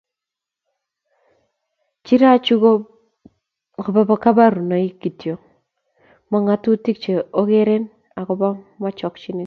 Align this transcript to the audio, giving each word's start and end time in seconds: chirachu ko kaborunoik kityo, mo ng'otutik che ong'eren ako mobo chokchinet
chirachu 2.05 2.53
ko 2.63 2.71
kaborunoik 4.23 4.93
kityo, 5.01 5.33
mo 6.29 6.37
ng'otutik 6.41 6.97
che 7.03 7.13
ong'eren 7.39 7.83
ako 8.19 8.31
mobo 8.41 8.87
chokchinet 8.99 9.39